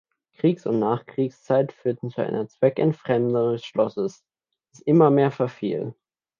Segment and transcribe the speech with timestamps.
[0.35, 4.23] Kriegs- und Nachkriegszeit führten zu einer Zweckentfremdung des Schlosses,
[4.71, 5.93] das immer mehr verfiel.